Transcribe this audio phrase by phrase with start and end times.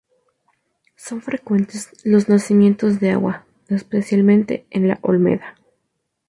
[0.95, 5.55] Son frecuentes los nacimientos de agua, especialmente en La Olmeda.